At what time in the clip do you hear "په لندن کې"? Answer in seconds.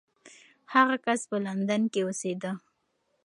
1.29-2.01